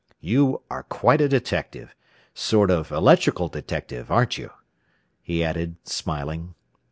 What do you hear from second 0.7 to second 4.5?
quite a detective sort of 'electrical detective' aren't you?"